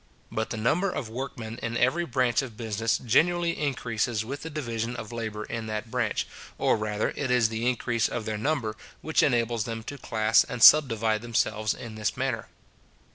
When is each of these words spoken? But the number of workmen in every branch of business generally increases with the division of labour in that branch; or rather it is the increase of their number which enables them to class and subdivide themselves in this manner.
But 0.31 0.49
the 0.49 0.57
number 0.57 0.89
of 0.89 1.09
workmen 1.09 1.59
in 1.61 1.77
every 1.77 2.05
branch 2.07 2.41
of 2.41 2.57
business 2.57 2.97
generally 2.97 3.51
increases 3.55 4.25
with 4.25 4.41
the 4.41 4.49
division 4.49 4.95
of 4.95 5.11
labour 5.11 5.43
in 5.43 5.67
that 5.67 5.91
branch; 5.91 6.25
or 6.57 6.75
rather 6.75 7.13
it 7.15 7.29
is 7.29 7.49
the 7.49 7.69
increase 7.69 8.07
of 8.07 8.25
their 8.25 8.39
number 8.39 8.75
which 9.01 9.21
enables 9.21 9.65
them 9.65 9.83
to 9.83 9.99
class 9.99 10.43
and 10.43 10.63
subdivide 10.63 11.21
themselves 11.21 11.75
in 11.75 11.93
this 11.93 12.17
manner. 12.17 12.47